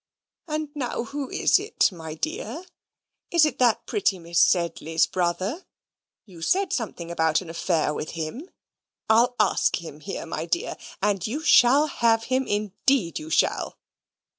[0.47, 2.65] "And now who is it, my dear?
[3.29, 5.67] Is it that pretty Miss Sedley's brother?
[6.25, 8.49] You said something about an affair with him.
[9.11, 10.75] I'll ask him here, my dear.
[11.03, 13.77] And you shall have him: indeed you shall."